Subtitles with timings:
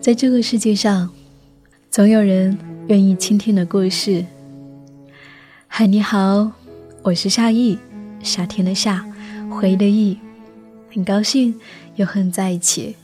[0.00, 1.10] 在这个世界上，
[1.90, 4.24] 总有人愿意倾听的故事。
[5.66, 6.52] 嗨，你好，
[7.02, 7.76] 我是夏意，
[8.22, 9.04] 夏天的夏，
[9.50, 10.16] 回忆的忆，
[10.94, 11.52] 很高兴
[11.96, 12.94] 又和你在一起。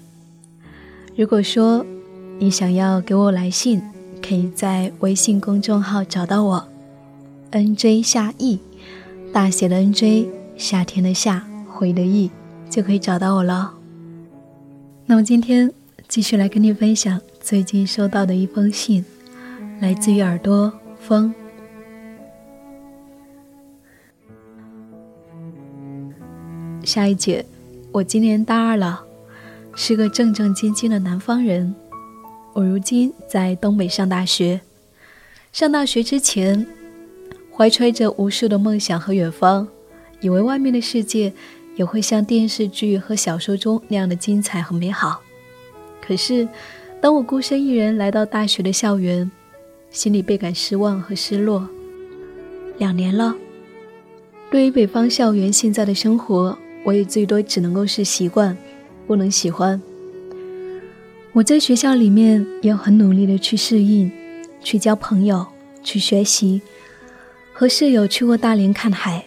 [1.16, 1.84] 如果说
[2.38, 3.82] 你想要给我来信，
[4.22, 6.68] 可以在微信公众号找到我
[7.50, 8.60] ，nj 夏意，
[9.32, 12.30] 大写的 nj，夏天的夏，回忆的忆，
[12.70, 13.74] 就可以找到我了。
[15.06, 15.72] 那么今天。
[16.14, 19.04] 继续来跟你分享最近收到的一封信，
[19.80, 21.34] 来自于耳朵风。
[26.84, 27.44] 下一节，
[27.90, 29.04] 我今年大二了，
[29.74, 31.74] 是个正正经经的南方人。
[32.52, 34.60] 我如今在东北上大学。
[35.52, 36.64] 上大学之前，
[37.52, 39.66] 怀揣着无数的梦想和远方，
[40.20, 41.32] 以为外面的世界
[41.74, 45.23] 也会像电视剧和小说中那样的精彩和美好。
[46.06, 46.46] 可是，
[47.00, 49.30] 当我孤身一人来到大学的校园，
[49.90, 51.66] 心里倍感失望和失落。
[52.76, 53.34] 两年了，
[54.50, 58.54] 对于北方校园现在的生活，我也最多只能够是习惯，
[59.06, 59.80] 不能喜欢。
[61.32, 64.10] 我在学校里面也很努力的去适应，
[64.62, 65.46] 去交朋友，
[65.82, 66.60] 去学习，
[67.52, 69.24] 和室友去过大连看海。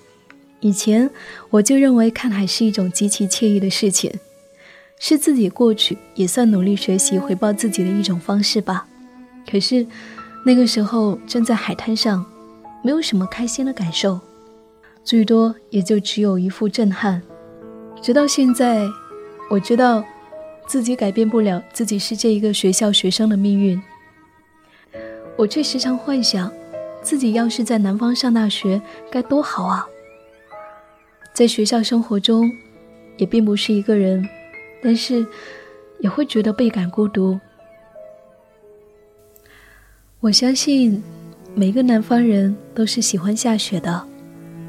[0.60, 1.10] 以前
[1.50, 4.12] 我就认为看海是一种极其惬意的事情。
[5.00, 8.88] 是自己过去也算努力学习回报自己的一种方式吧。
[9.50, 9.86] 可是
[10.46, 12.26] 那个时候站在海滩上，
[12.84, 14.20] 没有什么开心的感受，
[15.04, 17.22] 最多也就只有一副震撼。
[18.02, 18.88] 直到现在，
[19.50, 20.04] 我知道
[20.68, 23.82] 自己改变不了自己是这一个学校学生的命运。
[25.38, 26.52] 我却时常幻想，
[27.02, 28.82] 自己要是在南方上大学
[29.12, 29.88] 该多好啊！
[31.34, 32.50] 在学校生活中，
[33.18, 34.28] 也并不是一个人。
[34.82, 35.26] 但是，
[36.00, 37.40] 也会觉得倍感孤独。
[40.20, 41.02] 我相信，
[41.56, 44.04] 每个南方人都是喜欢下雪的，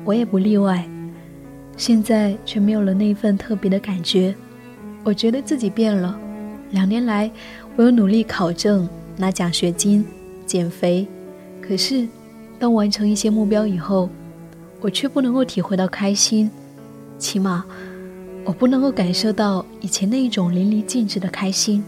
[0.04, 0.86] 我也不例外。
[1.76, 4.34] 现在却没有了那份特别的感觉。
[5.04, 6.18] 我觉得自己变了。
[6.70, 7.30] 两年来，
[7.76, 10.04] 我有努力考证、拿奖学金、
[10.44, 11.06] 减肥，
[11.62, 12.06] 可是，
[12.58, 14.08] 当完成一些目标以后，
[14.80, 16.50] 我却不能够体会到开心。
[17.18, 17.64] 起码。
[18.44, 21.84] 我不能够感受到以前那一种淋漓尽致的开心。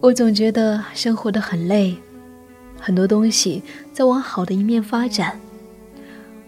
[0.00, 1.96] 我总觉得生活的很累，
[2.78, 3.62] 很多东西
[3.92, 5.40] 在往好的一面发展，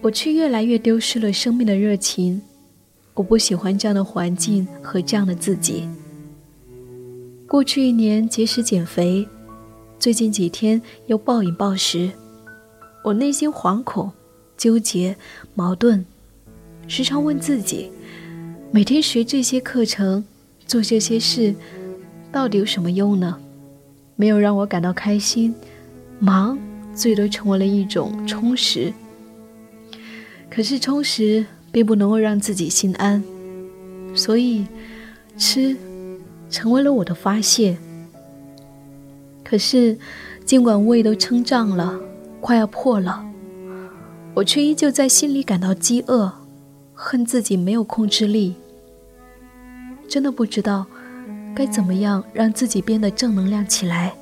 [0.01, 2.41] 我却越来越丢失了生命的热情。
[3.15, 5.89] 我不喜欢这样的环境和这样的自己。
[7.47, 9.27] 过去一年节食减肥，
[9.97, 12.09] 最近几天又暴饮暴食，
[13.03, 14.09] 我内心惶恐、
[14.55, 15.17] 纠结、
[15.55, 16.05] 矛盾，
[16.87, 17.91] 时常问自己。
[18.71, 20.23] 每天学这些课程，
[20.67, 21.55] 做这些事，
[22.31, 23.35] 到底有什么用呢？
[24.15, 25.55] 没有让我感到开心，
[26.19, 26.55] 忙
[26.93, 28.93] 最多成为了一种充实。
[30.51, 33.23] 可是充实并不能够让自己心安，
[34.13, 34.67] 所以
[35.35, 35.75] 吃
[36.51, 37.75] 成为了我的发泄。
[39.43, 39.97] 可是
[40.45, 41.99] 尽管胃都撑胀了，
[42.39, 43.25] 快要破了，
[44.35, 46.31] 我却依旧在心里感到饥饿。
[47.01, 48.55] 恨自己没有控制力，
[50.09, 50.85] 真的不知道
[51.55, 54.13] 该怎么样让自己变得正能量起来。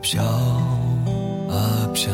[0.00, 2.12] 飘啊飘，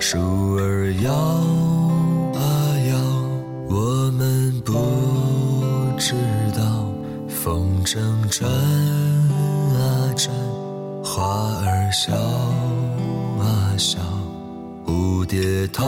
[0.00, 0.18] 树
[0.56, 2.42] 儿摇啊
[2.90, 2.96] 摇，
[3.68, 4.72] 我们不
[5.98, 6.14] 知
[6.56, 6.84] 道
[7.28, 7.98] 风筝
[8.30, 10.34] 转啊转，
[11.04, 11.24] 花
[11.64, 12.12] 儿笑
[13.40, 13.98] 啊笑，
[14.86, 15.84] 蝴蝶逃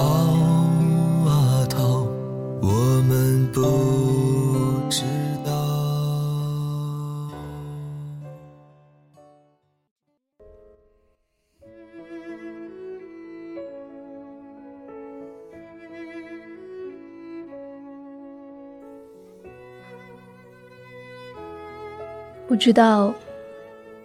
[22.49, 23.13] 不知道，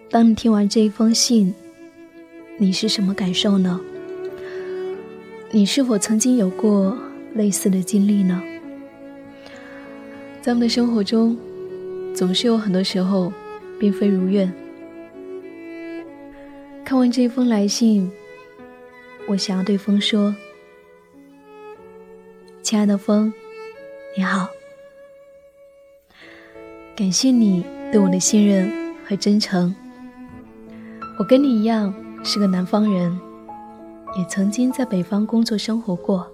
[0.09, 1.53] 当你听完这一封信，
[2.57, 3.79] 你是什么感受呢？
[5.51, 6.97] 你是否曾经有过
[7.35, 8.41] 类似的经历呢？
[10.41, 11.37] 在我们的生活中，
[12.15, 13.31] 总是有很多时候
[13.79, 14.51] 并非如愿。
[16.83, 18.11] 看完这一封来信，
[19.27, 20.35] 我想要对风说
[22.63, 23.31] ：“亲爱的风，
[24.17, 24.49] 你好，
[26.95, 28.71] 感谢你对我的信任
[29.05, 29.75] 和真诚。
[31.19, 31.93] 我跟你一样
[32.23, 33.19] 是个南方人，
[34.17, 36.25] 也曾经在北方工作生活过。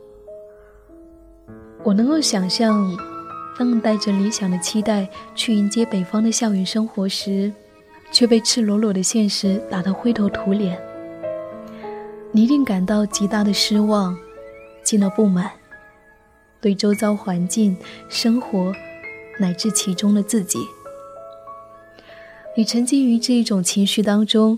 [1.84, 2.96] 我能够想象，
[3.58, 7.52] 当你带着理想的期待去迎接北方的校园生活时。”
[8.10, 10.80] 却被赤裸裸的现实打得灰头土脸，
[12.32, 14.18] 你一定感到极大的失望，
[14.82, 15.52] 进而不满，
[16.62, 17.76] 对周遭环境、
[18.08, 18.72] 生活
[19.38, 20.58] 乃至其中的自己，
[22.58, 24.58] 你沉浸于这一种情绪当中，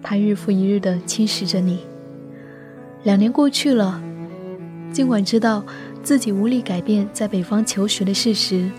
[0.00, 1.80] 它日复一日地侵蚀着你。
[3.02, 4.00] 两年过去了，
[4.92, 5.64] 尽管知道
[6.04, 8.70] 自己无力改变在北方求学的事实，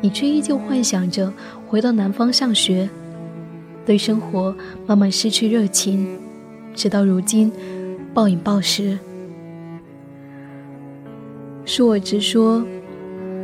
[0.00, 1.32] 你却依旧幻想着
[1.66, 2.88] 回到南方上学。
[3.84, 4.54] 对生活
[4.86, 6.06] 慢慢失去热情，
[6.72, 7.50] 直到如今
[8.14, 8.96] 暴饮暴食。
[11.64, 12.64] 恕我直说，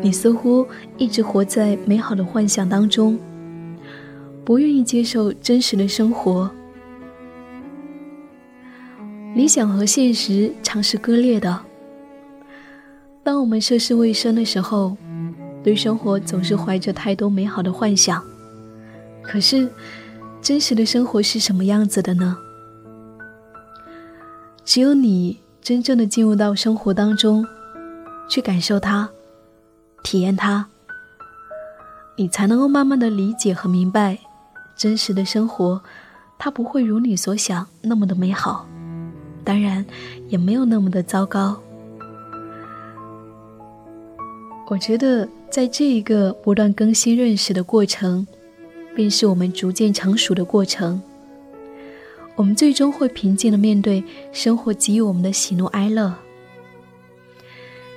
[0.01, 0.65] 你似乎
[0.97, 3.19] 一直活在美好的幻想当中，
[4.45, 6.51] 不愿意接受真实的生活。
[9.35, 11.61] 理想和现实常是割裂的。
[13.23, 14.97] 当我们涉世未深的时候，
[15.63, 18.23] 对生活总是怀着太多美好的幻想，
[19.23, 19.69] 可是。
[20.43, 22.37] 真实的生活是什么样子的呢？
[24.65, 27.47] 只有你真正的进入到生活当中，
[28.29, 29.09] 去感受它，
[30.03, 30.67] 体验它，
[32.17, 34.19] 你才能够慢慢的理解和明白，
[34.83, 35.81] 真实的生活，
[36.41, 38.67] 它不会如你所想那么的美好，
[39.45, 39.87] 当然
[40.29, 41.57] 也没有那么的糟糕。
[44.67, 48.27] 我觉得在这一个不断更新认识的过程。
[48.95, 51.01] 便是我们逐渐成熟的过程。
[52.35, 54.03] 我们最终会平静的面对
[54.33, 56.13] 生活给予我们的喜怒哀乐。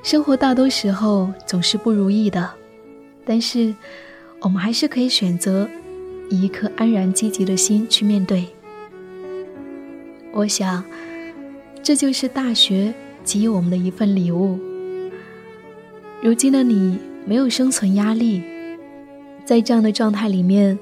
[0.03, 2.49] 生活大多时候总是不如意的，
[3.25, 3.75] 但是
[4.39, 5.67] 我们还是可以选择
[6.29, 8.47] 以一颗安然积极的心去面对。
[10.33, 10.83] 我想，
[11.81, 12.93] 这就是大学
[13.23, 14.59] 给予我们的一份礼物。
[16.21, 18.43] 如今的你没有生存压力。
[19.45, 20.77] 在这样的状态里面，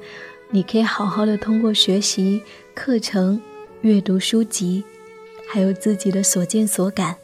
[0.50, 2.42] 你可以好好的通过学习
[2.74, 3.42] 课程、
[3.82, 4.84] 阅读书籍，
[5.50, 7.18] 还有自己的所见所感，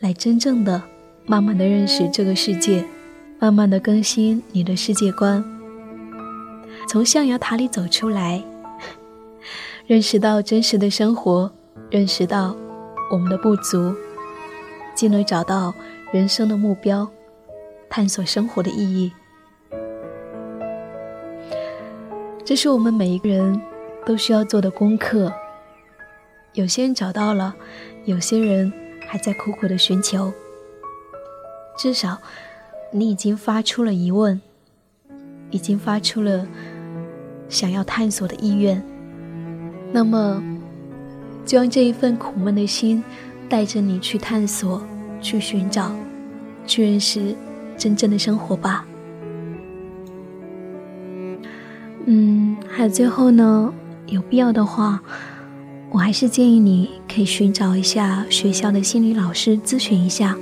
[0.00, 0.82] 来真正的、
[1.24, 2.84] 慢慢的认识这个世界，
[3.38, 5.44] 慢慢的更新你的世界观，
[6.88, 8.42] 从象牙塔里走出来，
[9.86, 11.50] 认识到真实的生活，
[11.90, 12.56] 认识到
[13.10, 13.92] 我们的不足，
[14.94, 15.74] 进而找到
[16.12, 17.08] 人生的目标，
[17.90, 19.12] 探索生活的意义。
[22.44, 23.60] 这是我们每一个人
[24.04, 25.32] 都需要做的功课。
[26.52, 27.54] 有些人找到了，
[28.04, 28.72] 有些人
[29.08, 30.32] 还在苦苦的寻求。
[31.76, 32.16] 至少，
[32.92, 34.40] 你已经发出了疑问，
[35.50, 36.46] 已经发出了
[37.48, 38.82] 想要探索的意愿。
[39.92, 40.42] 那么，
[41.44, 43.02] 就让这一份苦闷的心
[43.48, 44.82] 带着你去探索、
[45.20, 45.92] 去寻找、
[46.66, 47.34] 去认识
[47.78, 48.86] 真正的生活吧。
[52.06, 53.72] 嗯，还有最后呢，
[54.06, 55.00] 有必要的话，
[55.90, 60.36] 我还是建议你可以寻找一下学校的心理老师咨询一下，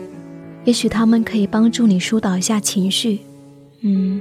[0.64, 3.20] 也许他们可以帮助你疏导一下情绪。
[3.82, 4.20] 嗯，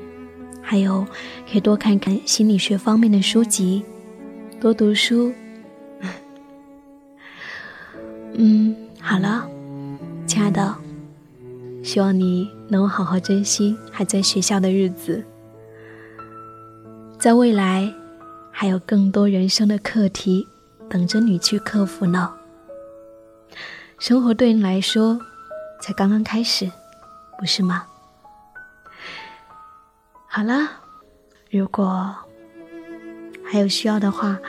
[0.64, 1.06] 还有
[1.46, 3.84] 可以多看看心理学方面的书籍，
[4.60, 5.32] 多读书。
[8.34, 9.48] 嗯，好了，
[10.26, 10.74] 亲爱的，
[11.84, 15.24] 希望你能好好珍惜还在学校的日子。
[17.20, 17.94] 在未来，
[18.50, 20.48] 还有更多人生的课题
[20.90, 22.34] 等着你去克服呢。
[24.00, 25.20] 生活对你来说
[25.80, 26.70] 才刚刚开始，
[27.38, 27.86] 不是吗？
[30.36, 30.68] 好了，
[31.52, 32.16] 如果
[33.46, 34.40] 还有需要的话，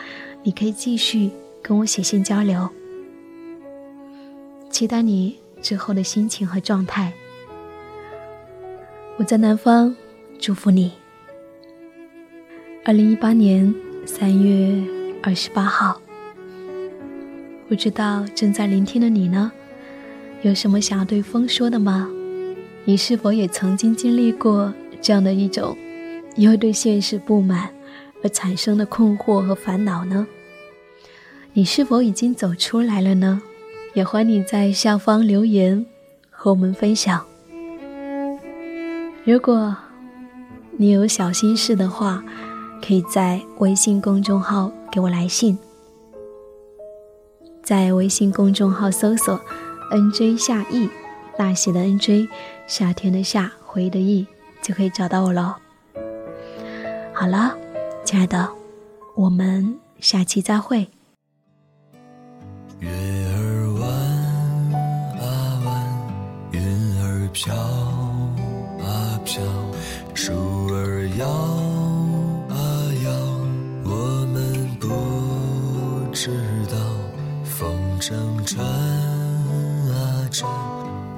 [0.42, 1.30] 你可以继续
[1.62, 2.66] 跟我写信交流。
[4.70, 7.12] 期待你之后的心情和状态。
[9.18, 9.94] 我在南方，
[10.40, 10.90] 祝福你。
[12.86, 13.74] 二零一八年
[14.06, 14.82] 三月
[15.22, 16.00] 二十八号，
[17.68, 19.52] 不知道正在聆听的你呢，
[20.40, 22.08] 有什么想要对风说的吗？
[22.86, 24.72] 你是否也曾经经历过
[25.04, 25.76] 这样的一种
[26.34, 27.68] 因为对现实不满
[28.22, 30.26] 而产生的困惑和烦恼呢？
[31.52, 33.42] 你是否已经走出来了呢？
[33.92, 35.84] 也欢迎你在下方留言，
[36.30, 37.22] 和我们分享。
[39.24, 39.76] 如果
[40.78, 42.24] 你有小心事的话，
[42.82, 45.58] 可以在微信公众号给我来信，
[47.62, 49.38] 在微信公众号搜索
[49.92, 50.88] “nj 夏意”，
[51.36, 52.26] 大写的 “nj”，
[52.66, 54.26] 夏天的夏，回忆的忆，
[54.64, 55.58] 就可以找到我了。
[57.12, 57.54] 好了，
[58.02, 58.48] 亲爱的，
[59.14, 60.88] 我们下期再会。
[62.80, 63.82] 月儿弯
[65.20, 65.68] 啊弯，
[66.52, 66.62] 云
[67.02, 69.42] 儿飘啊飘，
[70.14, 70.32] 树
[70.72, 72.56] 儿摇啊
[73.04, 73.10] 摇，
[73.84, 74.88] 我们不
[76.14, 76.30] 知
[76.72, 76.76] 道，
[77.44, 80.50] 风筝转啊转，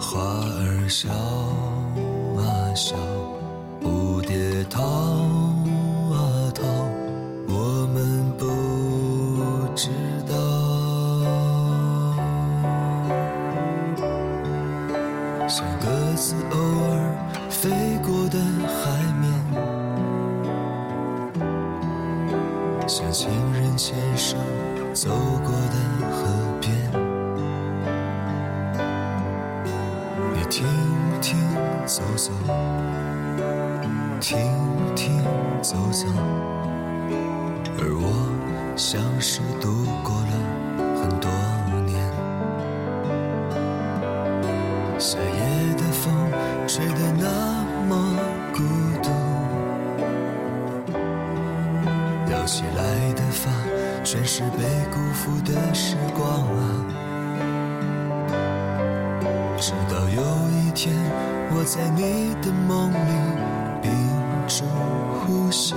[0.00, 2.96] 花儿笑啊笑，
[22.98, 24.38] 像情人牵手
[24.94, 25.10] 走
[25.44, 25.76] 过的
[26.10, 26.24] 河
[26.62, 26.72] 边。
[30.32, 30.66] 你停
[31.20, 31.36] 停
[31.84, 32.32] 走走，
[34.18, 34.38] 停
[34.94, 35.22] 停
[35.60, 36.06] 走走，
[37.76, 38.32] 而我
[38.78, 39.68] 像是度
[40.02, 40.32] 过了
[40.98, 41.30] 很多
[41.84, 42.00] 年。
[44.98, 46.14] 夏夜的风
[46.66, 47.26] 吹得那
[47.90, 47.92] 么
[52.36, 53.50] 飘起来的发
[54.04, 54.62] 全是被
[54.92, 56.84] 辜负的时光啊。
[59.58, 60.94] 直到有一天，
[61.50, 63.12] 我在你的梦里
[63.80, 63.90] 屏
[64.46, 64.64] 住
[65.24, 65.74] 呼吸。